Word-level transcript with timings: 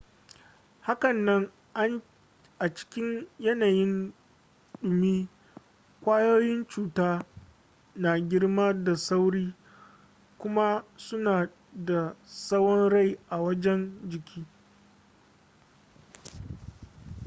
hakanan 0.87 1.51
a 2.59 2.69
cikin 2.73 3.27
yanayin 3.39 4.13
dumi 4.81 5.29
kwayoyin 6.03 6.65
cuta 6.67 7.25
na 7.95 8.19
girma 8.19 8.73
da 8.73 8.95
sauri 8.97 9.55
kuma 10.37 10.85
suna 10.97 11.49
da 11.73 12.15
tsawon 12.23 12.89
rai 12.89 13.19
a 13.29 13.37
wajen 13.41 14.09
jiki 14.09 14.45